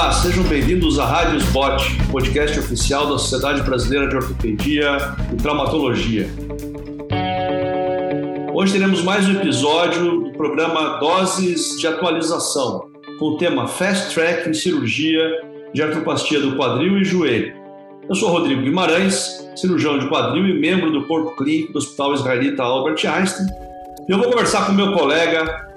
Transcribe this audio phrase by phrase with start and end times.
[0.00, 4.96] Olá, sejam bem-vindos à Rádio Bot, podcast oficial da Sociedade Brasileira de Ortopedia
[5.32, 6.28] e Traumatologia.
[8.54, 14.48] Hoje teremos mais um episódio do programa Doses de Atualização, com o tema Fast Track
[14.48, 15.20] em Cirurgia
[15.74, 17.52] de Artroplastia do Quadril e Joelho.
[18.08, 22.62] Eu sou Rodrigo Guimarães, cirurgião de quadril e membro do corpo clínico do Hospital Israelita
[22.62, 23.48] Albert Einstein.
[24.08, 25.67] E eu vou conversar com meu colega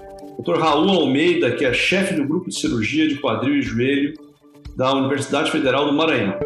[0.41, 0.57] Dr.
[0.57, 4.13] Raul Almeida, que é chefe do grupo de cirurgia de quadril e joelho
[4.75, 6.39] da Universidade Federal do Maranhão.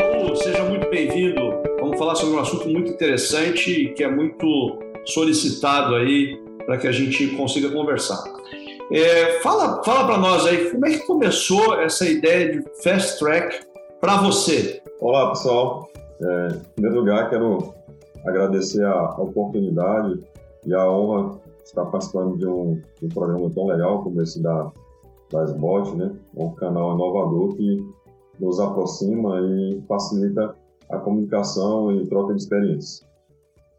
[0.00, 1.40] Raul, seja muito bem-vindo.
[1.80, 6.86] Vamos falar sobre um assunto muito interessante e que é muito solicitado aí para que
[6.86, 8.22] a gente consiga conversar.
[8.92, 13.58] É, fala fala para nós aí, como é que começou essa ideia de fast track
[14.00, 14.80] para você?
[15.00, 15.90] Olá, pessoal.
[16.20, 17.74] É, em primeiro lugar, quero
[18.24, 20.20] agradecer a oportunidade
[20.64, 24.72] e a honra estar participando de um, de um programa tão legal como esse da,
[25.30, 26.14] da SBOT, né?
[26.36, 27.76] um canal inovador que
[28.40, 30.54] nos aproxima e facilita
[30.90, 33.06] a comunicação e troca de experiências.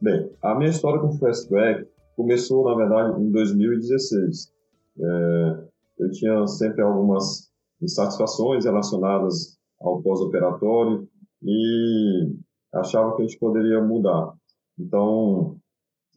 [0.01, 4.51] Bem, a minha história com o Fast Track começou, na verdade, em 2016.
[4.99, 5.63] É,
[5.99, 7.49] eu tinha sempre algumas
[7.81, 11.07] insatisfações relacionadas ao pós-operatório
[11.41, 12.33] e
[12.73, 14.33] achava que a gente poderia mudar.
[14.79, 15.57] Então,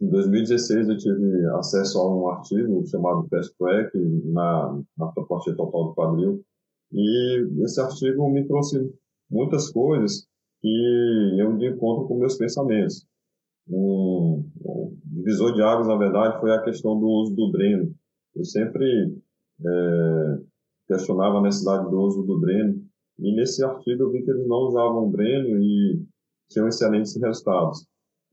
[0.01, 5.89] em 2016 eu tive acesso a um artigo chamado Fast Track na, na proposta total
[5.89, 6.45] do quadril
[6.93, 8.93] e esse artigo me trouxe
[9.31, 10.27] muitas coisas
[10.61, 13.07] que eu de encontro com meus pensamentos.
[13.69, 17.93] Um, um divisor de águas, na verdade, foi a questão do uso do dreno.
[18.35, 19.17] Eu sempre
[19.65, 20.39] é,
[20.87, 22.83] questionava a necessidade do uso do dreno
[23.19, 26.03] e nesse artigo eu vi que eles não usavam dreno e
[26.49, 27.87] tinham excelentes resultados.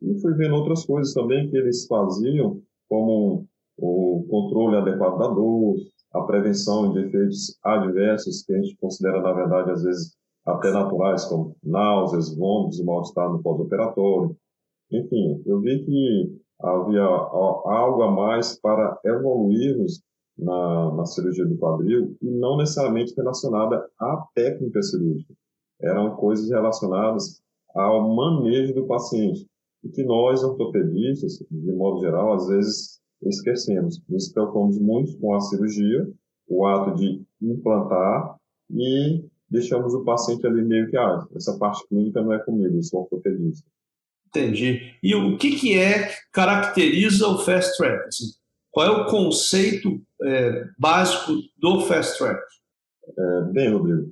[0.04, 5.76] E fui vendo outras coisas também que eles faziam, como o controle adequado da dor,
[6.14, 11.24] a prevenção de efeitos adversos que a gente considera, na verdade, às vezes até naturais,
[11.26, 14.36] como náuseas, vômitos mal-estar no pós-operatório.
[14.92, 20.02] Enfim, eu vi que havia algo a mais para evoluirmos
[20.38, 25.34] na, na cirurgia do quadril e não necessariamente relacionada à técnica cirúrgica.
[25.82, 27.42] Eram coisas relacionadas
[27.74, 29.48] ao manejo do paciente
[29.84, 34.02] e que nós, ortopedistas, de modo geral, às vezes esquecemos.
[34.08, 36.08] Nos preocupamos muito com a cirurgia,
[36.48, 38.36] o ato de implantar
[38.72, 42.84] e deixamos o paciente ali meio que, ah, essa parte clínica não é comigo, eu
[42.84, 43.70] sou ortopedista.
[44.28, 44.82] Entendi.
[45.04, 48.08] E o que, que é que caracteriza o fast track?
[48.08, 48.26] Assim,
[48.72, 52.42] qual é o conceito é, básico do fast track?
[53.16, 54.12] É, bem, Rodrigo,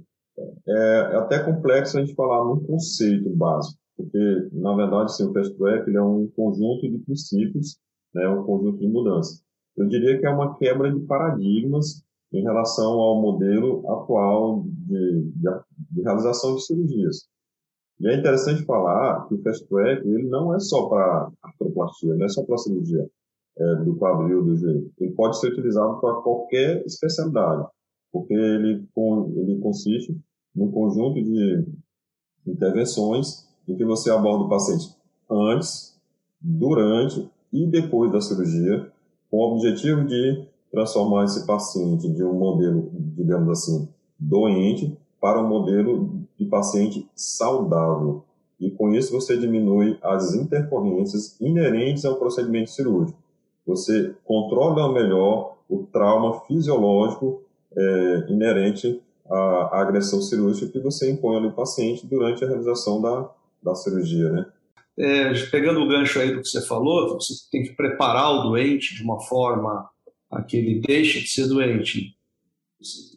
[0.68, 0.74] é,
[1.14, 5.56] é até complexo a gente falar num conceito básico porque, na verdade, sim, o Fast
[5.56, 7.78] Track ele é um conjunto de princípios,
[8.14, 9.44] né, um conjunto de mudanças.
[9.78, 12.04] Eu diria que é uma quebra de paradigmas
[12.34, 15.50] em relação ao modelo atual de, de,
[15.92, 17.28] de realização de cirurgias.
[18.00, 22.26] E é interessante falar que o Fast Track ele não é só para artroplastia, não
[22.26, 23.08] é só para cirurgia
[23.58, 24.92] é, do quadril, do joelho.
[25.00, 27.68] Ele pode ser utilizado para qualquer especialidade,
[28.12, 28.88] porque ele,
[29.36, 30.18] ele consiste
[30.56, 31.66] num conjunto de
[32.48, 34.96] intervenções em que você aborda o paciente
[35.30, 36.00] antes,
[36.40, 38.92] durante e depois da cirurgia,
[39.30, 45.48] com o objetivo de transformar esse paciente de um modelo, digamos assim, doente para um
[45.48, 48.24] modelo de paciente saudável.
[48.60, 53.18] E com isso você diminui as intercorrências inerentes ao procedimento cirúrgico.
[53.66, 57.42] Você controla melhor o trauma fisiológico
[57.76, 63.30] é, inerente à agressão cirúrgica que você impõe no paciente durante a realização da,
[63.64, 64.46] da cirurgia, né?
[64.98, 68.96] É, pegando o gancho aí do que você falou, você tem que preparar o doente
[68.96, 69.90] de uma forma
[70.30, 72.16] a que ele deixe de ser doente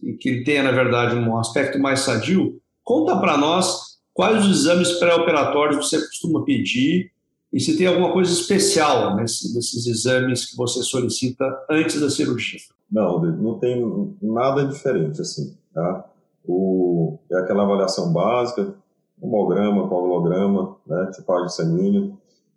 [0.03, 2.61] e que ele tenha, na verdade, um aspecto mais sadio.
[2.83, 7.11] Conta para nós quais os exames pré-operatórios você costuma pedir
[7.53, 12.59] e se tem alguma coisa especial nesse, nesses exames que você solicita antes da cirurgia.
[12.91, 16.05] Não, não tem nada diferente assim, tá?
[16.45, 18.75] O, é aquela avaliação básica,
[19.21, 22.11] homograma, coagulograma, né, tipagem sanguínea.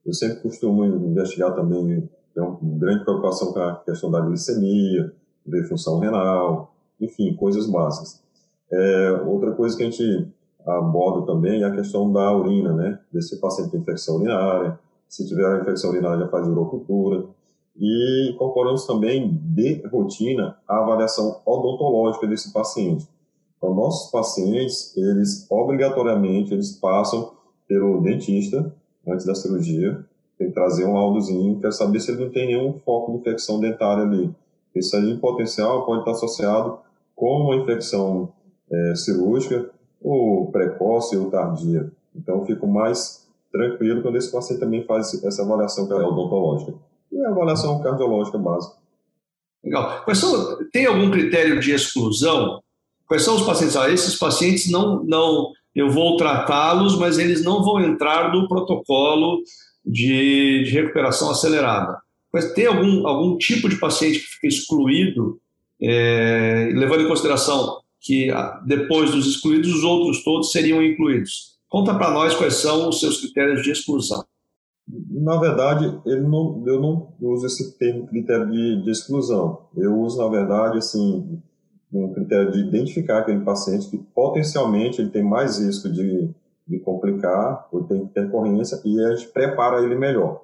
[0.06, 5.14] Eu sempre costumo investigar também, tem uma grande preocupação com a questão da glicemia,
[5.46, 8.22] ver função renal, enfim, coisas básicas.
[8.72, 10.28] É, outra coisa que a gente
[10.66, 13.00] aborda também é a questão da urina, né?
[13.12, 14.78] Ver se o paciente tem infecção urinária,
[15.08, 17.26] se tiver infecção urinária já faz urocultura.
[17.80, 23.08] E incorporamos também de rotina a avaliação odontológica desse paciente.
[23.58, 27.34] Então, nossos pacientes, eles obrigatoriamente eles passam
[27.68, 28.74] pelo dentista
[29.08, 30.06] antes da cirurgia,
[30.38, 33.60] tem que trazer um laudozinho, quer saber se ele não tem nenhum foco de infecção
[33.60, 34.34] dentária ali.
[34.76, 36.78] Isso aí, em potencial, pode estar associado
[37.16, 38.32] como uma infecção
[38.72, 39.72] é, cirúrgica,
[40.02, 41.92] ou precoce ou tardia.
[42.16, 46.74] Então, eu fico mais tranquilo quando esse paciente também faz essa avaliação odontológica.
[47.12, 48.76] E a avaliação cardiológica básica.
[49.64, 50.04] Legal.
[50.14, 52.62] São, tem algum critério de exclusão?
[53.08, 53.76] Quais são os pacientes?
[53.76, 59.42] Ah, esses pacientes não, não eu vou tratá-los, mas eles não vão entrar no protocolo
[59.86, 61.98] de, de recuperação acelerada.
[62.34, 65.40] Mas tem algum, algum tipo de paciente que fica excluído,
[65.82, 71.58] é, levando em consideração que ah, depois dos excluídos, os outros todos seriam incluídos.
[71.70, 74.24] Conta para nós quais são os seus critérios de exclusão.
[74.88, 79.68] Na verdade, não, eu não uso esse termo critério de, de exclusão.
[79.76, 81.42] Eu uso, na verdade, assim,
[81.92, 86.30] um critério de identificar aquele paciente que potencialmente ele tem mais risco de,
[86.68, 90.44] de complicar, ou tem intercorrência, e a gente prepara ele melhor.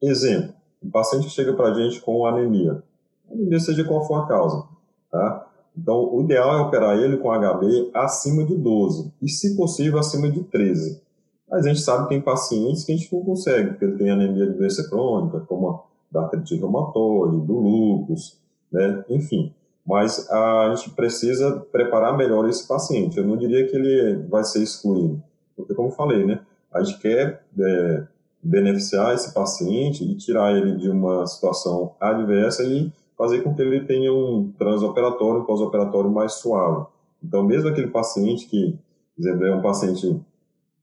[0.00, 2.82] Exemplo, um paciente que chega para a gente com anemia,
[3.30, 4.64] anemia seja qual for a causa,
[5.10, 5.46] tá?
[5.76, 10.28] Então, o ideal é operar ele com HB acima de 12 e, se possível, acima
[10.30, 11.00] de 13.
[11.48, 14.10] Mas a gente sabe que tem pacientes que a gente não consegue, porque ele tem
[14.10, 18.38] anemia de doença crônica, como a da artrite reumatoide, do lúpus,
[18.72, 19.04] né?
[19.08, 19.54] enfim.
[19.86, 23.18] Mas a gente precisa preparar melhor esse paciente.
[23.18, 25.22] Eu não diria que ele vai ser excluído,
[25.56, 26.40] porque, como falei, né?
[26.72, 28.06] a gente quer é,
[28.42, 33.84] beneficiar esse paciente e tirar ele de uma situação adversa e fazer com que ele
[33.84, 36.86] tenha um transoperatório, um pós-operatório mais suave.
[37.22, 38.78] Então, mesmo aquele paciente que,
[39.14, 40.20] por exemplo, é um paciente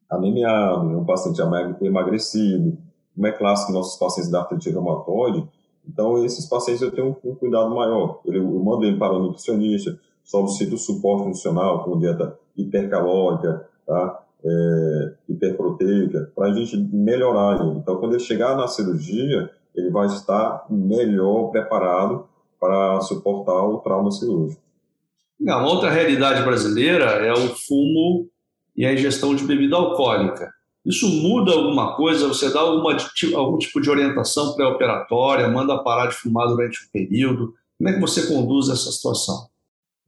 [0.09, 1.41] anemiado, é um paciente
[1.81, 2.77] emagrecido,
[3.15, 5.47] como é clássico nossos pacientes da artrite reumatoide,
[5.87, 8.21] então esses pacientes eu tenho um, cuidado maior.
[8.25, 14.23] Eu, eu mando ele para o nutricionista, solicito suporte nutricional com dieta hipercalórica, tá?
[14.45, 17.79] É, hiperproteica, para a gente melhorar ele.
[17.79, 22.27] Então, quando ele chegar na cirurgia, ele vai estar melhor preparado
[22.59, 24.61] para suportar o trauma cirúrgico.
[25.39, 28.27] Uma outra realidade brasileira é o fumo
[28.75, 30.51] e a ingestão de bebida alcoólica.
[30.87, 32.29] Isso muda alguma coisa?
[32.29, 32.95] Você dá alguma,
[33.35, 37.53] algum tipo de orientação pré-operatória, manda parar de fumar durante um período?
[37.77, 39.49] Como é que você conduz essa situação?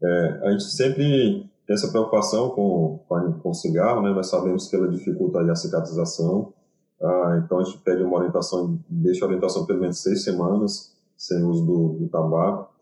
[0.01, 4.13] É, a gente sempre tem essa preocupação com, com, o cigarro, né?
[4.13, 6.53] Nós sabemos que ela dificulta a cicatrização,
[7.01, 11.43] ah, então a gente pede uma orientação, deixa a orientação pelo menos seis semanas sem
[11.43, 12.73] uso do, do tabaco.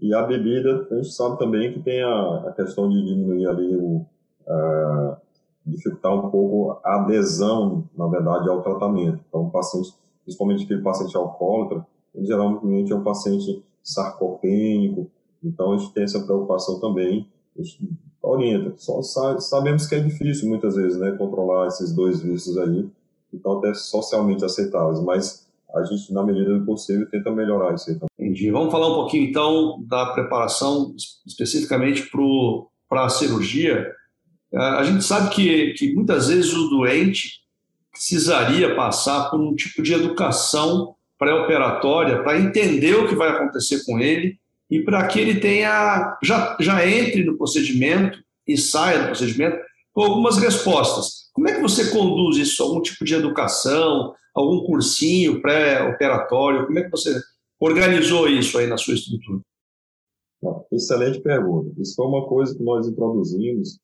[0.00, 3.76] E a bebida, a gente sabe também que tem a, a questão de diminuir ali
[3.76, 4.04] o,
[4.46, 5.18] a,
[5.66, 9.20] dificultar um pouco a adesão, na verdade, ao tratamento.
[9.28, 9.92] Então, paciente,
[10.22, 15.10] principalmente aquele paciente alcoólatra, geralmente é um paciente sarcopênico,
[15.42, 17.28] então a gente tem essa preocupação também,
[17.58, 17.90] a gente
[18.22, 18.74] orienta.
[18.76, 19.02] Só
[19.38, 22.88] sabemos que é difícil muitas vezes, né, controlar esses dois vícios aí,
[23.32, 27.96] então até socialmente aceitáveis, mas a gente, na medida do possível, tenta melhorar isso aí
[27.96, 28.08] também.
[28.18, 28.50] Entendi.
[28.50, 30.94] Vamos falar um pouquinho, então, da preparação
[31.26, 32.10] especificamente
[32.88, 33.92] para a cirurgia.
[34.54, 37.40] A gente sabe que, que muitas vezes o doente
[37.90, 43.98] precisaria passar por um tipo de educação pré-operatória para entender o que vai acontecer com
[43.98, 44.38] ele
[44.70, 49.58] e para que ele tenha já, já entre no procedimento e saia do procedimento
[49.92, 51.30] com algumas respostas.
[51.32, 52.62] Como é que você conduz isso?
[52.62, 56.66] Algum tipo de educação, algum cursinho pré-operatório?
[56.66, 57.18] Como é que você
[57.58, 59.40] organizou isso aí na sua estrutura?
[60.70, 61.72] Excelente pergunta.
[61.80, 63.78] Isso foi uma coisa que nós introduzimos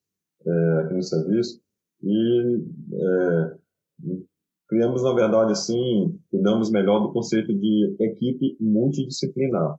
[0.47, 1.61] é, aqui no serviço
[2.03, 3.57] e é,
[4.69, 9.77] criamos, na verdade, assim, cuidamos melhor do conceito de equipe multidisciplinar.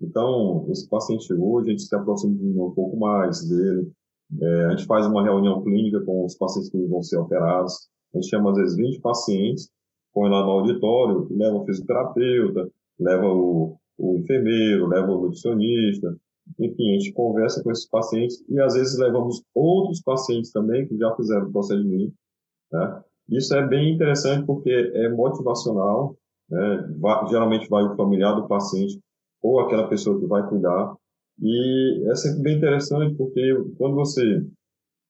[0.00, 2.34] Então, esse paciente hoje, a gente se aproxima
[2.66, 3.92] um pouco mais dele,
[4.40, 7.88] é, a gente faz uma reunião clínica com os pacientes que vão ser operados.
[8.14, 9.68] A gente chama, às vezes, 20 pacientes,
[10.12, 16.16] põe lá no auditório, leva o fisioterapeuta, leva o, o enfermeiro, leva o nutricionista.
[16.58, 20.96] Enfim, a gente conversa com esses pacientes e, às vezes, levamos outros pacientes também que
[20.96, 22.14] já fizeram o procedimento.
[22.72, 23.02] Né?
[23.30, 26.16] Isso é bem interessante porque é motivacional.
[26.48, 26.94] Né?
[26.98, 29.00] Vai, geralmente vai o familiar do paciente
[29.42, 30.94] ou aquela pessoa que vai cuidar
[31.40, 33.40] e é sempre bem interessante porque
[33.78, 34.46] quando você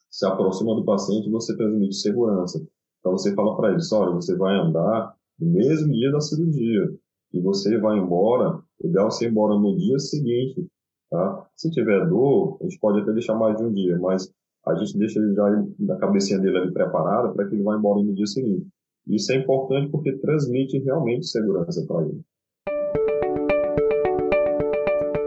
[0.08, 2.64] se aproxima do paciente, você transmite segurança.
[3.00, 6.94] Então você fala para ele, olha, você vai andar no mesmo dia da cirurgia
[7.32, 10.66] e você vai embora, o ideal é embora no dia seguinte,
[11.10, 11.46] tá?
[11.56, 14.32] Se tiver dor, a gente pode até deixar mais de um dia, mas
[14.66, 18.02] a gente deixa ele já na cabecinha dele ali preparada para que ele vá embora
[18.02, 18.66] no dia seguinte.
[19.08, 22.20] Isso é importante porque transmite realmente segurança para ele.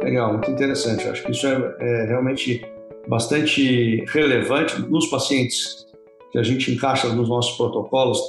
[0.04, 1.08] Legal, muito interessante.
[1.08, 2.62] acho que isso é, é, realmente
[3.08, 5.86] bastante relevante nos pacientes
[6.32, 8.20] que a gente encaixa nos nossos protocolos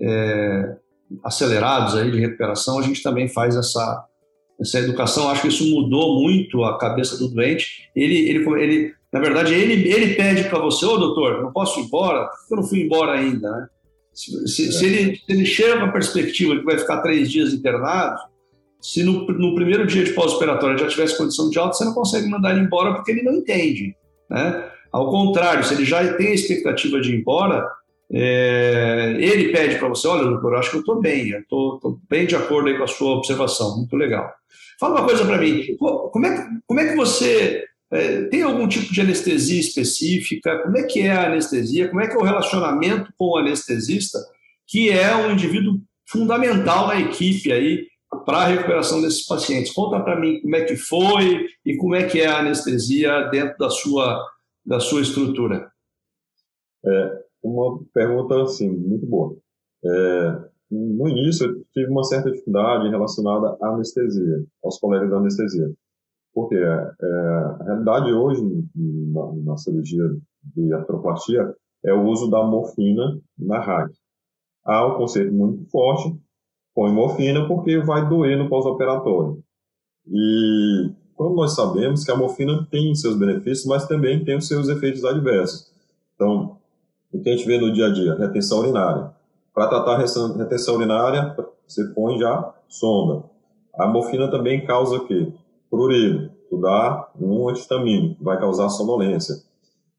[0.00, 0.76] é,
[1.24, 2.78] acelerados aí de recuperação.
[2.78, 4.04] A gente também faz essa,
[4.60, 7.90] essa educação, acho que isso mudou muito a cabeça do doente.
[7.94, 11.84] Ele, ele, ele na verdade, ele, ele pede para você, ô doutor, não posso ir
[11.84, 12.28] embora?
[12.50, 13.66] Eu não fui embora ainda, né?
[14.12, 14.72] Se, se, é.
[14.72, 18.18] se, ele, se ele chega com a perspectiva que vai ficar três dias internado,
[18.80, 22.28] se no, no primeiro dia de pós-operatório já tivesse condição de alta, você não consegue
[22.28, 23.94] mandar ele embora porque ele não entende,
[24.30, 24.70] né?
[24.90, 27.66] Ao contrário, se ele já tem a expectativa de ir embora,
[28.12, 32.26] é, ele pede para você, olha, doutor, eu acho que eu estou bem, estou bem
[32.26, 34.32] de acordo aí com a sua observação, muito legal.
[34.78, 38.92] Fala uma coisa para mim, como é, como é que você é, tem algum tipo
[38.92, 40.62] de anestesia específica?
[40.62, 41.88] Como é que é a anestesia?
[41.88, 44.18] Como é que é o relacionamento com o anestesista,
[44.66, 47.86] que é um indivíduo fundamental na equipe aí
[48.24, 49.72] para a recuperação desses pacientes?
[49.72, 53.56] Conta para mim como é que foi e como é que é a anestesia dentro
[53.58, 54.24] da sua,
[54.64, 55.70] da sua estrutura.
[56.84, 59.36] É, uma pergunta assim, muito boa.
[59.84, 65.72] É, no início, eu tive uma certa dificuldade relacionada à anestesia, aos colegas da anestesia.
[66.34, 68.42] Porque é, a realidade hoje
[68.74, 70.04] na, na, cirurgia
[70.54, 73.92] de artroplastia é o uso da morfina na RAC.
[74.64, 76.14] Há um conceito muito forte,
[76.74, 79.42] põe morfina porque vai doer no pós-operatório.
[80.08, 84.68] E como nós sabemos que a morfina tem seus benefícios, mas também tem os seus
[84.68, 85.72] efeitos adversos.
[86.14, 86.55] Então,
[87.16, 88.14] o que a gente vê no dia a dia?
[88.14, 89.10] Retenção urinária.
[89.54, 91.34] Para tratar a retenção urinária,
[91.66, 93.24] você põe já sonda.
[93.74, 95.32] A morfina também causa o quê?
[95.70, 96.30] Prurido.
[96.48, 99.36] Tu dá um antihistamínico, vai causar sonolência.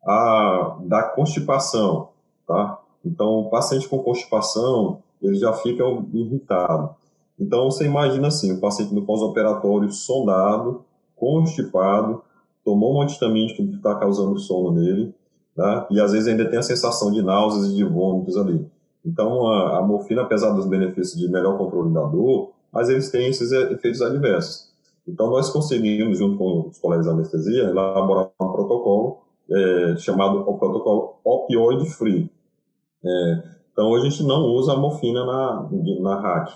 [0.06, 2.10] A da constipação,
[2.48, 2.80] tá?
[3.04, 5.84] Então, o paciente com constipação, ele já fica
[6.14, 6.96] irritado.
[7.40, 12.22] Então, você imagina assim, o paciente no pós-operatório sondado, constipado,
[12.64, 15.14] tomou um antihistamínico que está causando sono nele,
[15.58, 15.88] tá?
[15.90, 18.70] e às vezes ainda tem a sensação de náuseas e de vômitos ali.
[19.04, 23.28] Então, a, a morfina, apesar dos benefícios de melhor controle da dor, mas eles têm
[23.28, 24.68] esses efeitos adversos.
[25.08, 30.58] Então, nós conseguimos, junto com os colegas da anestesia, elaborar um protocolo é, chamado o
[30.58, 32.30] protocolo opioid free.
[33.04, 35.70] É, então, hoje a gente não usa a morfina na,
[36.02, 36.52] na RAC,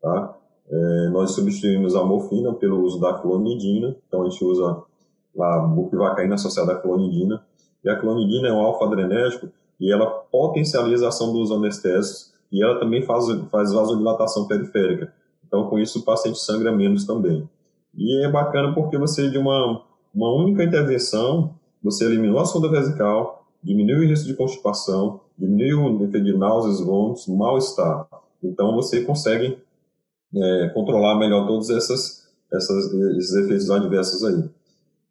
[0.00, 0.36] tá?
[0.68, 4.82] É, nós substituímos a morfina pelo uso da clonidina, então a gente usa
[5.38, 7.44] a bupivacaína associada à clonidina,
[7.86, 9.48] e a clonidina é um alfa-adrenérgico
[9.80, 15.12] e ela potencializa a ação dos anestésicos e ela também faz, faz vasodilatação periférica.
[15.46, 17.48] Então, com isso, o paciente sangra menos também.
[17.94, 23.46] E é bacana porque você, de uma, uma única intervenção, você eliminou a sonda vesical,
[23.62, 28.08] diminuiu o risco de constipação, diminuiu o nível de náuseas, vômitos, mal-estar.
[28.42, 29.58] Então, você consegue
[30.34, 34.50] é, controlar melhor todos essas, essas, esses efeitos adversos aí.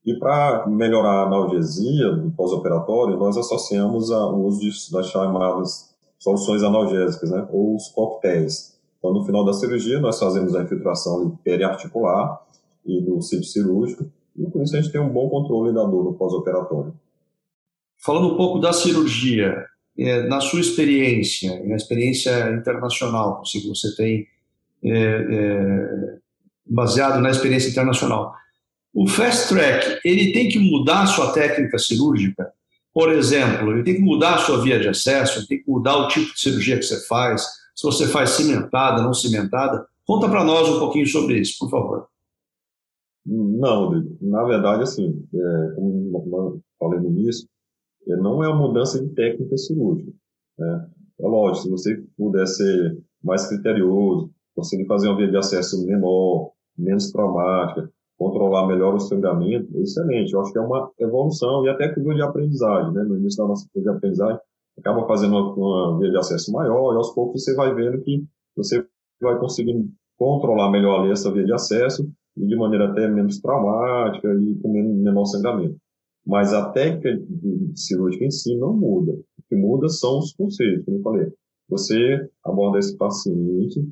[0.05, 6.63] E para melhorar a analgesia no pós-operatório, nós associamos o uso de, das chamadas soluções
[6.63, 8.77] analgésicas, né, ou os coquetéis.
[8.99, 12.41] Então, no final da cirurgia, nós fazemos a infiltração periarticular
[12.85, 16.03] e do sítio cirúrgico, e por isso a gente tem um bom controle da dor
[16.03, 16.93] no pós-operatório.
[17.97, 19.65] Falando um pouco da cirurgia,
[19.97, 24.27] é, na sua experiência, na experiência internacional que você tem,
[24.83, 26.17] é, é,
[26.65, 28.33] baseado na experiência internacional,
[28.95, 32.49] o fast track, ele tem que mudar a sua técnica cirúrgica?
[32.93, 35.97] Por exemplo, ele tem que mudar a sua via de acesso, ele tem que mudar
[35.97, 39.85] o tipo de cirurgia que você faz, se você faz cimentada, não cimentada.
[40.07, 42.07] Conta para nós um pouquinho sobre isso, por favor.
[43.25, 47.49] Não, na verdade, assim, é, como falei no início,
[48.07, 50.13] é, não é uma mudança de técnica cirúrgica.
[50.57, 50.87] Né?
[51.19, 56.51] É lógico, se você puder ser mais criterioso, conseguir fazer uma via de acesso menor,
[56.77, 60.33] menos traumática, controlar melhor o sangramento, excelente.
[60.33, 63.03] Eu acho que é uma evolução e até curva de aprendizagem, né?
[63.03, 64.39] No início da nossa curva de aprendizagem,
[64.77, 68.23] acaba fazendo uma, uma via de acesso maior e aos poucos você vai vendo que
[68.55, 68.85] você
[69.21, 74.27] vai conseguindo controlar melhor ali essa via de acesso e de maneira até menos traumática
[74.33, 75.77] e com menor sangramento.
[76.25, 77.09] Mas a técnica
[77.75, 79.11] cirúrgica em si não muda.
[79.11, 81.31] O que muda são os conceitos, como eu falei.
[81.69, 83.87] Você aborda esse paciente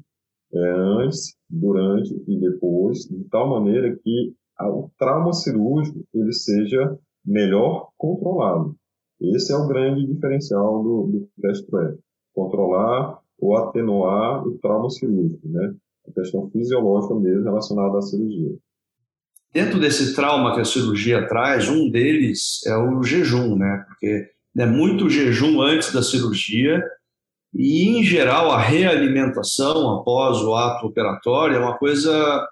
[0.53, 7.89] é, antes, durante e depois, de tal maneira que o trauma cirúrgico ele seja melhor
[7.98, 8.75] controlado.
[9.19, 11.98] Esse é o grande diferencial do, do test track.
[12.33, 15.74] Controlar ou atenuar o trauma cirúrgico, né?
[16.07, 18.55] A questão fisiológica mesmo relacionada à cirurgia.
[19.53, 23.86] Dentro desse trauma que a cirurgia traz, um deles é o jejum, né?
[23.88, 26.83] Porque é muito jejum antes da cirurgia
[27.55, 32.48] e, em geral, a realimentação após o ato operatório é uma coisa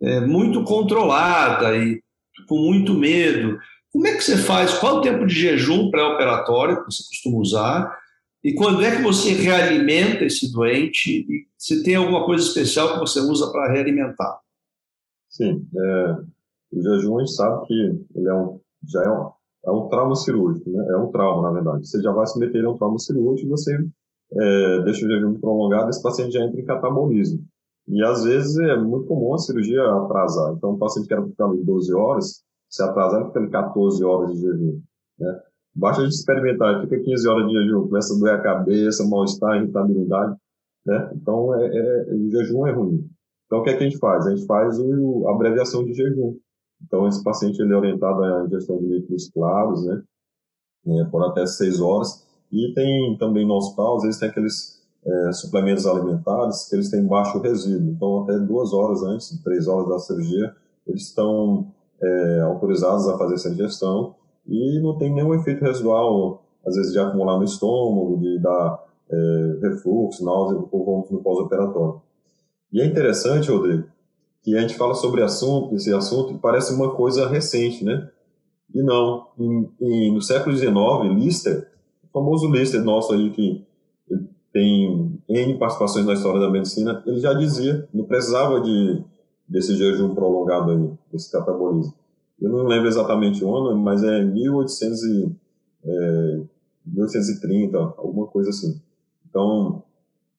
[0.00, 2.02] é, muito controlada e
[2.48, 3.58] com muito medo.
[3.92, 4.78] Como é que você faz?
[4.78, 7.98] Qual o tempo de jejum pré-operatório que você costuma usar?
[8.42, 11.26] E quando é que você realimenta esse doente?
[11.28, 14.38] E se tem alguma coisa especial que você usa para realimentar?
[15.28, 16.16] Sim, é,
[16.72, 17.74] o jejum a gente sabe que
[18.14, 19.30] ele é um, já é um,
[19.66, 20.86] é um trauma cirúrgico, né?
[20.90, 21.86] É um trauma, na verdade.
[21.86, 23.78] Você já vai se meter em um trauma cirúrgico e você
[24.32, 27.44] é, deixa o jejum prolongado, esse paciente já entra em catabolismo.
[27.88, 30.54] E às vezes é muito comum a cirurgia atrasar.
[30.54, 34.04] Então, o paciente que era ficar em 12 horas, se atrasar, ele fica em 14
[34.04, 34.80] horas de jejum.
[35.18, 35.40] Né?
[35.74, 39.56] Basta a gente experimentar, fica 15 horas de jejum, começa a doer a cabeça, mal-estar,
[39.56, 40.36] irritabilidade.
[40.84, 41.10] Né?
[41.14, 43.08] Então, é, é, o jejum é ruim.
[43.46, 44.26] Então, o que, é que a gente faz?
[44.26, 46.36] A gente faz o, a abreviação de jejum.
[46.84, 50.02] Então, esse paciente ele é orientado à ingestão de líquidos claros, né?
[50.88, 52.25] É, por até 6 horas.
[52.56, 57.38] E tem também hospital, às vezes tem aqueles é, suplementos alimentares que eles têm baixo
[57.38, 57.90] resíduo.
[57.90, 60.54] Então, até duas horas antes, três horas da cirurgia,
[60.86, 61.70] eles estão
[62.02, 64.14] é, autorizados a fazer essa ingestão
[64.46, 69.58] e não tem nenhum efeito residual, às vezes de acumular no estômago, de dar é,
[69.62, 72.00] refluxo, náusea vômito no pós-operatório.
[72.72, 73.84] E é interessante, Rodrigo,
[74.42, 78.08] que a gente fala sobre assunto, esse assunto e parece uma coisa recente, né?
[78.74, 79.26] E não.
[79.38, 80.72] Em, em, no século XIX,
[81.14, 81.75] Lister,
[82.16, 83.62] famoso Lister nosso aí que
[84.50, 89.04] tem N participações na história da medicina, ele já dizia, não precisava de,
[89.46, 91.92] desse jejum prolongado aí, desse catabolismo.
[92.40, 95.36] Eu não lembro exatamente o ano, mas é 1800 e,
[95.84, 96.40] é,
[96.86, 98.80] 1830, alguma coisa assim.
[99.28, 99.82] Então,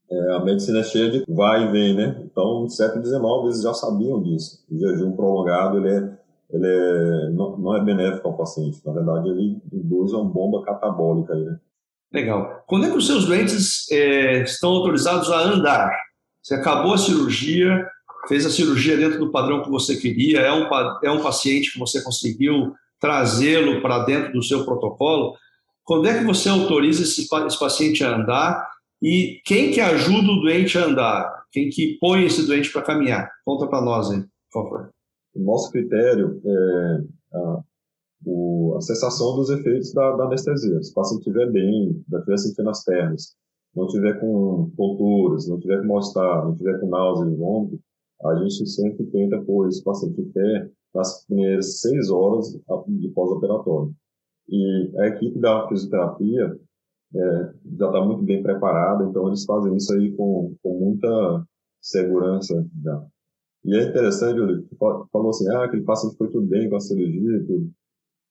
[0.10, 2.20] é, a medicina é cheia de vai e vem, né?
[2.24, 4.66] Então, no século XIX, eles já sabiam disso.
[4.72, 6.18] O jejum prolongado, ele, é,
[6.50, 8.82] ele é, não, não é benéfico ao paciente.
[8.84, 11.60] Na verdade, ele induz uma bomba catabólica aí, né?
[12.12, 12.64] Legal.
[12.68, 15.92] Quando é que os seus doentes é, estão autorizados a andar?
[16.42, 17.86] Você acabou a cirurgia,
[18.28, 20.68] fez a cirurgia dentro do padrão que você queria, é um,
[21.04, 25.36] é um paciente que você conseguiu trazê-lo para dentro do seu protocolo.
[25.84, 28.68] Quando é que você autoriza esse, esse paciente a andar
[29.02, 31.44] e quem que ajuda o doente a andar?
[31.52, 33.30] Quem que põe esse doente para caminhar?
[33.46, 34.90] Conta para nós aí, por favor.
[35.36, 37.18] O nosso critério é
[38.26, 40.82] o, a cessação dos efeitos da, da anestesia.
[40.82, 43.36] Se o paciente estiver bem, não estiver sentindo as pernas,
[43.76, 47.80] não estiver com tonturas, não estiver com mal-estar, não estiver com náusea e vômito,
[48.26, 53.94] a gente sempre tenta pôr esse paciente em pé nas primeiras seis horas de pós-operatório.
[54.50, 56.58] E a equipe da fisioterapia
[57.16, 61.46] é, já está muito bem preparada, então eles fazem isso aí com, com muita
[61.82, 63.06] segurança já.
[63.66, 64.68] E é interessante, Júlio,
[65.12, 67.72] falou assim, ah, aquele paciente foi tudo bem com a cirurgia e tudo.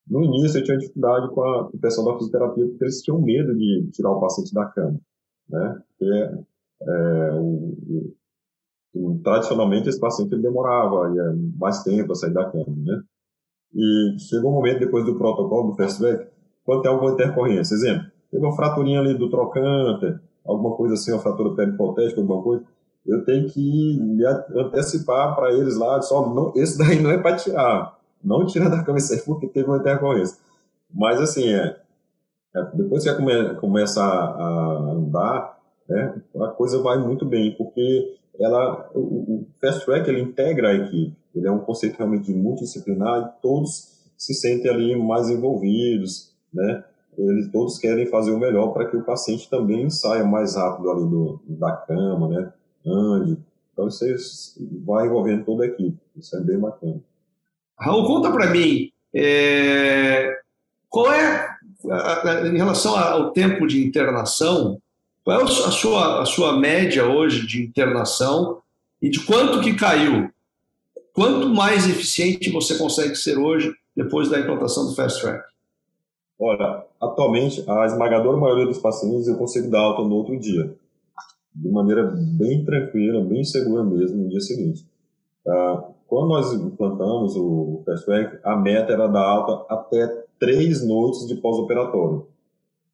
[0.09, 3.21] No início eu tinha dificuldade com, a, com o pessoal da fisioterapia porque eles tinham
[3.21, 5.01] medo de tirar o paciente da cama,
[5.49, 5.83] né?
[5.89, 6.45] Porque
[6.83, 8.15] é, o,
[8.95, 13.03] o, tradicionalmente esse paciente ele demorava ia mais tempo a sair da cama, né?
[13.75, 16.31] E chegou um momento depois do protocolo do fast track,
[16.65, 21.21] quando tem alguma intercorrência, exemplo, teve uma fraturinha ali do trocante, alguma coisa assim, uma
[21.21, 22.65] fratura peripotética, alguma coisa,
[23.05, 27.37] eu tenho que me antecipar para eles lá, só não, esse daí não é para
[27.37, 27.96] tirar,
[28.27, 30.37] não tira da camiseta porque teve uma intercorrência.
[30.93, 31.77] Mas, assim, é,
[32.55, 35.59] é, depois que come, começa a, a andar,
[35.89, 40.75] né, a coisa vai muito bem, porque ela, o, o Fast Track ele integra a
[40.75, 41.17] equipe.
[41.35, 46.83] Ele é um conceito realmente multidisciplinar e todos se sentem ali mais envolvidos, né?
[47.19, 51.07] Eles todos querem fazer o melhor para que o paciente também saia mais rápido ali
[51.07, 52.53] do, da cama, né?
[52.87, 53.39] Ande.
[53.73, 54.05] Então, isso
[54.85, 55.99] vai envolvendo toda a equipe.
[56.17, 57.01] Isso é bem bacana.
[57.79, 60.39] Raul, conta para mim, é,
[60.89, 61.57] qual é,
[62.47, 64.81] em relação ao tempo de internação,
[65.25, 68.61] qual é a sua, a sua média hoje de internação
[69.01, 70.31] e de quanto que caiu?
[71.13, 75.45] Quanto mais eficiente você consegue ser hoje depois da implantação do Fast Track?
[76.39, 80.75] Olha, atualmente, a esmagadora maioria dos pacientes eu consigo dar alta no outro dia,
[81.55, 84.85] de maneira bem tranquila, bem segura mesmo no dia seguinte.
[85.47, 91.27] Uh, quando nós implantamos o Fast Track, a meta era dar alta até três noites
[91.27, 92.27] de pós-operatório.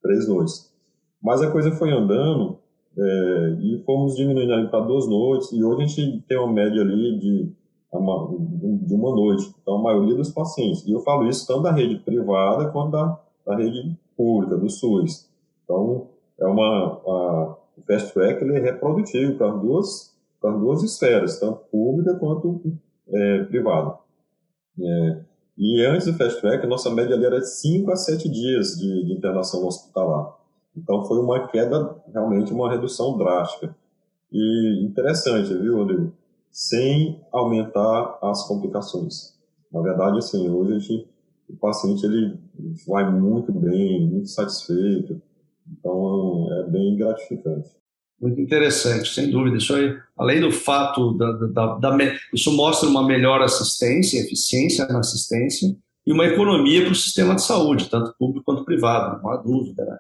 [0.03, 0.73] Três noites.
[1.23, 2.59] Mas a coisa foi andando
[2.97, 6.83] é, e fomos diminuindo ali para duas noites e hoje a gente tem uma média
[6.83, 7.53] ali de
[7.93, 8.29] uma,
[8.83, 9.55] de uma noite.
[9.61, 10.85] Então, a maioria dos pacientes.
[10.87, 15.29] E eu falo isso tanto da rede privada quanto da, da rede pública, do SUS.
[15.65, 16.09] Então,
[16.41, 22.15] é uma, a, o Fast Track ele é reprodutivo para duas, duas esferas, tanto pública
[22.17, 22.61] quanto
[23.09, 23.99] é, privado.
[24.81, 25.21] É,
[25.57, 28.77] e antes do Fast Track, a nossa média ali era de 5 a 7 dias
[28.79, 30.37] de, de internação hospitalar.
[30.77, 33.75] Então foi uma queda, realmente uma redução drástica.
[34.33, 36.13] E interessante, viu, Rodrigo?
[36.51, 39.39] Sem aumentar as complicações.
[39.71, 41.09] Na verdade, assim, hoje gente,
[41.49, 42.39] o paciente ele
[42.87, 45.21] vai muito bem, muito satisfeito.
[45.71, 47.71] Então é bem gratificante.
[48.23, 49.57] Muito interessante, sem dúvida.
[49.57, 54.87] Isso aí, além do fato da, da, da, da isso mostra uma melhor assistência, eficiência
[54.87, 59.31] na assistência e uma economia para o sistema de saúde, tanto público quanto privado, não
[59.31, 59.85] há dúvida.
[59.85, 59.97] Né?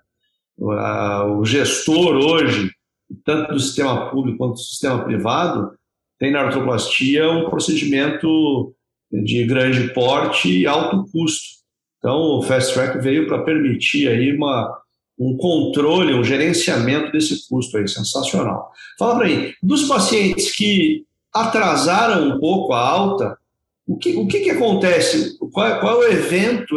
[1.37, 2.71] O gestor hoje,
[3.25, 5.73] tanto do sistema público quanto do sistema privado,
[6.17, 8.73] tem na artroplastia um procedimento
[9.11, 11.61] de grande porte e alto custo.
[11.99, 14.82] Então, o Fast Track veio para permitir aí uma,
[15.19, 18.71] um controle, um gerenciamento desse custo aí, sensacional.
[18.99, 23.39] Fala para mim, dos pacientes que atrasaram um pouco a alta,
[23.87, 25.37] o que, o que, que acontece?
[25.39, 26.75] Qual, qual é o evento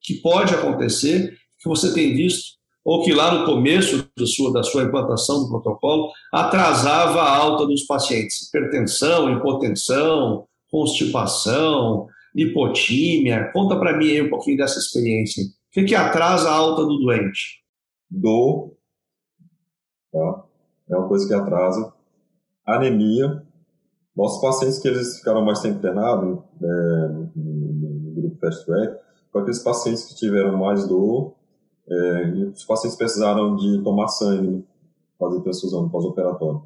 [0.00, 4.62] que pode acontecer que você tem visto ou que lá no começo da sua, da
[4.62, 8.48] sua implantação do protocolo atrasava a alta dos pacientes?
[8.48, 13.50] Hipertensão, hipotensão, constipação, hipotímia.
[13.52, 15.42] Conta para mim aí um pouquinho dessa experiência.
[15.44, 17.65] O que, que atrasa a alta do doente?
[18.10, 18.72] Dor,
[20.12, 20.44] tá?
[20.88, 21.92] é uma coisa que atrasa.
[22.64, 23.42] Anemia.
[24.16, 28.98] Nossos pacientes que eles ficaram mais tempo internados é, no, grupo Fast Track,
[29.30, 31.34] com aqueles pacientes que tiveram mais dor,
[31.88, 34.64] é, e os pacientes precisaram de tomar sangue,
[35.18, 36.62] fazer transfusão pós-operatório.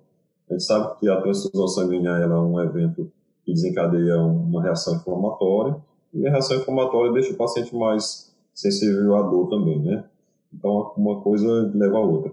[0.49, 3.11] A gente sabe que a transfusão sanguínea é um evento
[3.45, 5.77] que desencadeia uma reação inflamatória,
[6.15, 10.05] e a reação inflamatória deixa o paciente mais sensível à dor também, né?
[10.53, 12.33] Então, uma coisa leva a outra.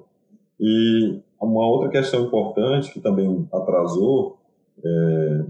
[0.60, 4.38] E uma outra questão importante que também atrasou,
[4.84, 5.46] é,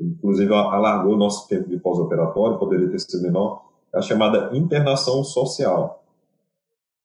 [0.00, 6.04] inclusive alargou nosso tempo de pós-operatório, poderia ter sido menor, é a chamada internação social.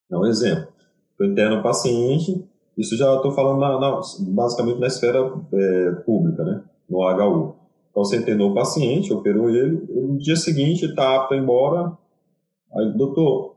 [0.10, 0.68] É um exemplo.
[1.20, 2.44] Eu interno o paciente,
[2.78, 5.20] isso já estou falando na, na, basicamente na esfera
[5.54, 6.63] é, pública, né?
[6.89, 7.56] no HU.
[7.89, 11.41] Então você internou o paciente, operou ele, e no dia seguinte está apto a ir
[11.41, 11.98] embora.
[12.74, 13.55] Aí, doutor,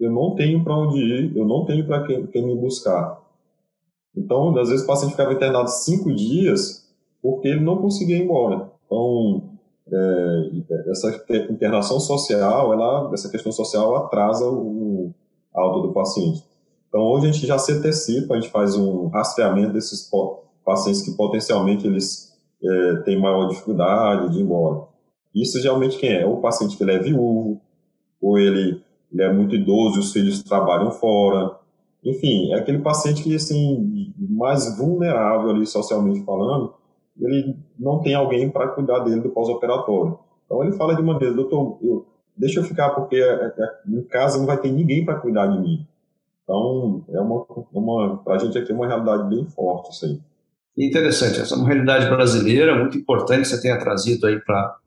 [0.00, 3.20] eu não tenho para onde ir, eu não tenho para quem, quem me buscar.
[4.16, 6.88] Então, às vezes o paciente ficava internado cinco dias
[7.22, 8.70] porque ele não conseguia ir embora.
[8.86, 9.50] Então,
[9.92, 15.12] é, essa internação social, ela, essa questão social atrasa o,
[15.54, 16.44] a do paciente.
[16.88, 20.10] Então, hoje a gente já se antecipa, a gente faz um rastreamento desses
[20.64, 24.88] pacientes que potencialmente eles é, tem maior dificuldade de ir embora.
[25.34, 26.26] Isso geralmente quem é?
[26.26, 27.60] Ou o paciente que ele é viúvo,
[28.20, 31.58] ou ele, ele é muito idoso os filhos trabalham fora.
[32.04, 36.74] Enfim, é aquele paciente que, assim, mais vulnerável ali, socialmente falando,
[37.20, 40.18] ele não tem alguém para cuidar dele do pós-operatório.
[40.44, 44.02] Então ele fala de uma vez, doutor, eu, deixa eu ficar porque é, é, em
[44.02, 45.86] casa não vai ter ninguém para cuidar de mim.
[46.42, 50.18] Então, é uma, uma para a gente aqui é uma realidade bem forte isso aí.
[50.76, 54.79] Interessante, essa é uma realidade brasileira muito importante que você tenha trazido aí para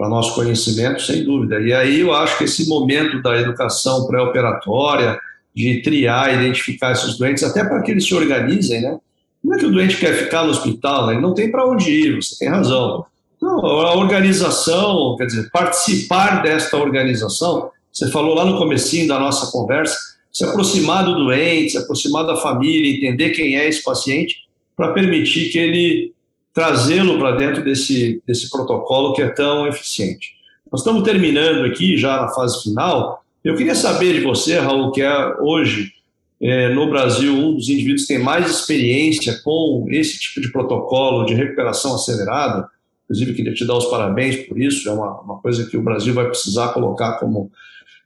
[0.00, 1.60] para nosso conhecimento, sem dúvida.
[1.60, 5.20] E aí eu acho que esse momento da educação pré-operatória,
[5.54, 8.98] de triar, identificar esses doentes, até para que eles se organizem, né?
[9.44, 11.12] Não é que o doente quer ficar no hospital, né?
[11.12, 13.04] ele não tem para onde ir, você tem razão.
[13.42, 19.52] Não, a organização, quer dizer, participar desta organização, você falou lá no comecinho da nossa
[19.52, 19.98] conversa,
[20.32, 25.50] se aproximar do doente, se aproximar da família, entender quem é esse paciente, para permitir
[25.50, 26.14] que ele
[26.52, 30.34] trazê-lo para dentro desse, desse protocolo que é tão eficiente.
[30.70, 33.24] Nós estamos terminando aqui, já na fase final.
[33.44, 35.92] Eu queria saber de você, Raul, que é hoje
[36.40, 41.24] é, no Brasil um dos indivíduos que tem mais experiência com esse tipo de protocolo
[41.24, 42.68] de recuperação acelerada.
[43.04, 44.88] Inclusive, queria te dar os parabéns por isso.
[44.88, 47.50] É uma, uma coisa que o Brasil vai precisar colocar como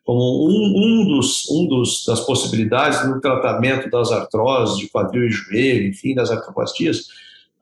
[0.04, 5.30] como um, um, dos, um dos, das possibilidades no tratamento das artroses de quadril e
[5.30, 7.06] joelho, enfim, das artroplastias,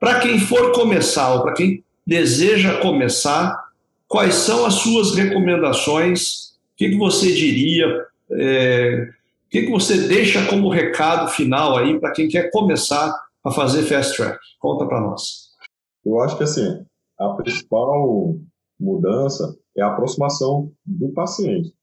[0.03, 3.57] para quem for começar ou para quem deseja começar,
[4.05, 6.49] quais são as suas recomendações?
[6.73, 7.85] O que, que você diria?
[8.33, 9.07] É,
[9.47, 13.13] o que, que você deixa como recado final aí para quem quer começar
[13.45, 14.37] a fazer fast track?
[14.59, 15.53] Conta para nós.
[16.05, 16.85] Eu acho que assim,
[17.17, 18.35] a principal
[18.77, 21.73] mudança é a aproximação do paciente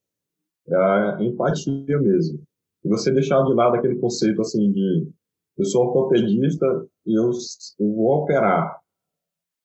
[0.69, 2.39] é a empatia mesmo.
[2.85, 5.09] E você deixar de lado aquele conceito assim de
[5.59, 6.67] eu sou ortopedista
[7.07, 7.31] e eu,
[7.79, 8.79] eu vou operar.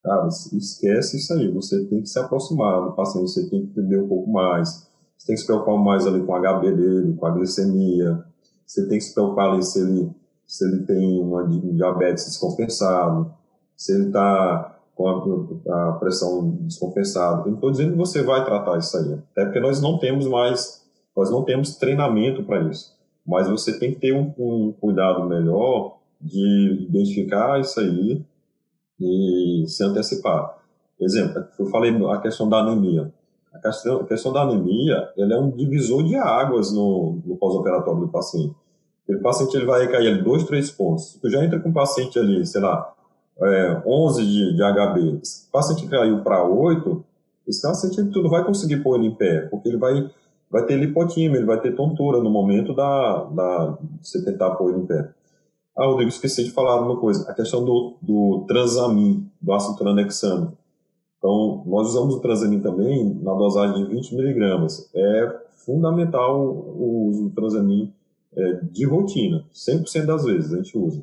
[0.02, 1.50] Cara, esquece isso aí.
[1.52, 4.88] Você tem que se aproximar do paciente, você tem que entender um pouco mais.
[5.16, 8.24] Você tem que se preocupar mais ali com o HB dele, com a glicemia.
[8.64, 10.10] Você tem que se preocupar ali se ele,
[10.46, 13.32] se ele tem uma diabetes descompensado,
[13.76, 17.44] se ele está com a, a, pressão descompensada.
[17.46, 20.84] Não estou dizendo que você vai tratar isso aí, até porque nós não temos mais
[21.16, 22.94] nós não temos treinamento para isso,
[23.26, 28.22] mas você tem que ter um, um, cuidado melhor de identificar isso aí
[29.00, 30.58] e se antecipar.
[30.98, 33.12] Exemplo, eu falei a questão da anemia.
[33.52, 38.00] A questão, a questão da anemia ela é um divisor de águas no, no pós-operatório
[38.00, 38.54] do paciente.
[39.08, 41.12] O paciente ele vai cair ali dois, três pontos.
[41.12, 42.92] Se tu já entra com um paciente ali, sei lá,
[43.40, 47.04] é, 11 de, de HB, se o paciente caiu para 8,
[47.46, 50.10] esse paciente tu não vai conseguir pôr ele em pé, porque ele vai,
[50.50, 54.70] vai ter lipotímia, ele vai ter tontura no momento da, da, de você tentar pôr
[54.70, 55.10] ele em pé.
[55.76, 60.56] Ah, Rodrigo, esqueci de falar uma coisa, a questão do, do transamin, do ácido tranexâmico.
[61.18, 64.88] Então, nós usamos o transamin também na dosagem de 20 miligramas.
[64.94, 67.92] É fundamental o uso do transamin
[68.34, 71.02] é, de rotina, 100% das vezes a gente usa.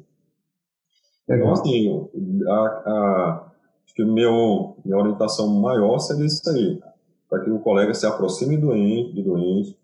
[1.30, 2.08] Então, assim,
[2.48, 3.52] a, a,
[3.86, 6.80] acho que meu, minha orientação maior seria isso aí,
[7.34, 9.76] para que o colega se aproxime do doente, do doente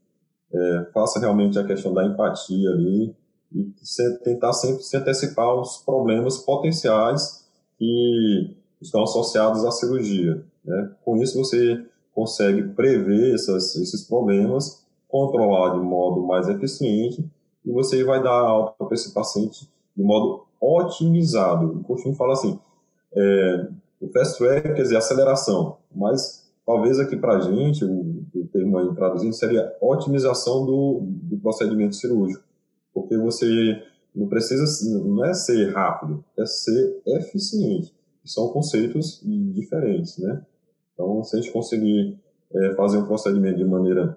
[0.53, 3.15] é, faça realmente a questão da empatia ali
[3.51, 7.43] e se, tentar sempre se antecipar aos problemas potenciais
[7.75, 10.45] que estão associados à cirurgia.
[10.63, 10.91] Né?
[11.03, 11.83] Com isso, você
[12.13, 17.27] consegue prever essas, esses problemas, controlar de modo mais eficiente
[17.65, 21.79] e você vai dar alta para esse paciente de modo otimizado.
[21.79, 22.59] Eu costumo falar assim,
[23.11, 23.67] é,
[23.99, 28.77] o fast track quer dizer aceleração, mas talvez aqui para a gente, o, o termo
[28.77, 32.43] aí traduzido seria otimização do, do procedimento cirúrgico,
[32.93, 33.81] porque você
[34.15, 34.63] não precisa,
[35.03, 37.91] não é ser rápido, é ser eficiente.
[38.23, 40.45] São conceitos diferentes, né?
[40.93, 42.19] Então, se a gente conseguir
[42.53, 44.15] é, fazer um procedimento de maneira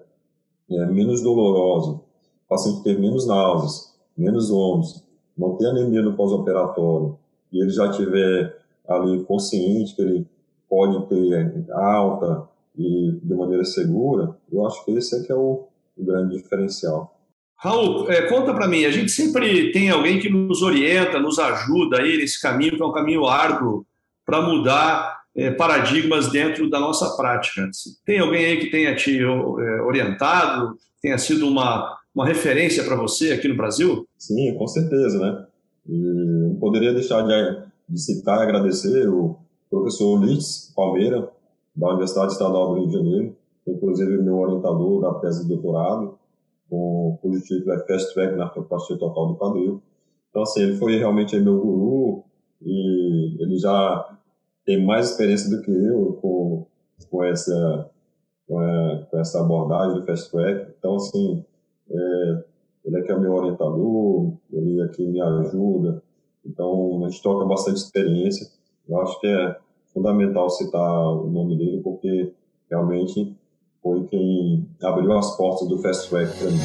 [0.69, 2.03] é, menos dolorosa, o
[2.47, 5.03] paciente ter menos náuseas, menos ônus,
[5.35, 7.17] não ter anemia no pós-operatório,
[7.51, 8.55] e ele já tiver
[8.87, 10.27] ali consciente que ele
[10.73, 15.67] pode ter alta e de maneira segura, eu acho que esse é que é o,
[15.95, 17.15] o grande diferencial.
[17.55, 22.01] Raul, é, conta para mim, a gente sempre tem alguém que nos orienta, nos ajuda
[22.01, 23.85] aí nesse caminho, que é um caminho árduo
[24.25, 27.69] para mudar é, paradigmas dentro da nossa prática.
[28.03, 33.31] Tem alguém aí que tenha te é, orientado, tenha sido uma, uma referência para você
[33.31, 34.07] aqui no Brasil?
[34.17, 35.45] Sim, com certeza, né?
[35.87, 39.42] E não poderia deixar de, de citar e agradecer o
[39.73, 41.31] professor Litz Palmeira,
[41.75, 43.35] da Universidade Estadual do Rio de Janeiro,
[43.67, 46.19] inclusive meu orientador da tese de doutorado,
[46.69, 49.81] com o título é Fast Track na Artroplastia Total do Quadril.
[50.29, 52.23] Então, assim, ele foi realmente meu guru
[52.61, 54.17] e ele já
[54.65, 56.67] tem mais experiência do que eu com,
[57.09, 57.89] com, essa,
[58.47, 60.73] com, a, com essa abordagem do Fast Track.
[60.77, 61.43] Então, assim,
[61.89, 62.43] é,
[62.85, 66.01] ele aqui é meu orientador, ele aqui me ajuda.
[66.45, 68.47] Então, a gente troca bastante experiência.
[68.87, 69.62] Eu acho que é
[69.93, 72.31] fundamental citar o nome dele, porque
[72.69, 73.35] realmente
[73.81, 76.59] foi quem abriu as portas do Fast Track para mim.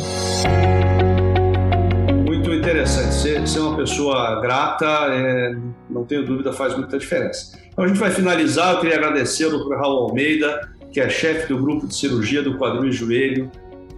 [2.25, 3.13] Muito interessante.
[3.15, 5.57] Ser, ser uma pessoa grata, é,
[5.91, 7.59] não tenho dúvida, faz muita diferença.
[7.71, 8.75] Então, a gente vai finalizar.
[8.75, 9.75] Eu queria agradecer ao Dr.
[9.75, 13.51] Raul Almeida, que é chefe do grupo de cirurgia do quadril e joelho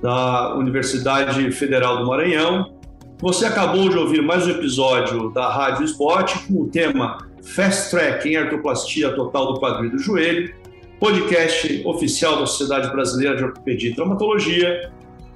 [0.02, 2.74] da Universidade Federal do Maranhão.
[3.20, 8.28] Você acabou de ouvir mais um episódio da Rádio Spot com o tema Fast Track
[8.28, 10.54] em Artroplastia Total do Quadril do Joelho,
[10.98, 14.92] podcast oficial da Sociedade Brasileira de Ortopedia e Traumatologia,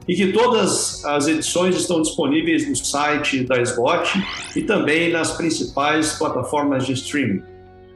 [0.07, 4.23] e que todas as edições estão disponíveis no site da SBOT
[4.55, 7.43] e também nas principais plataformas de streaming.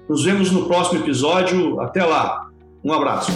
[0.09, 1.79] Nos vemos no próximo episódio.
[1.81, 2.49] Até lá.
[2.83, 3.31] Um abraço.